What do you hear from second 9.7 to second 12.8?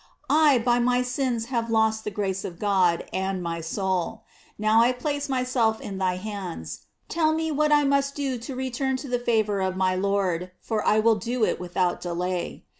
my Lord, for I will do it, without delay.